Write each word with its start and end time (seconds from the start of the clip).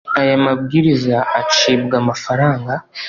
aya 0.19 0.35
mabwiriza 0.45 1.17
acibwa 1.41 1.95
amafaranga 2.01 2.73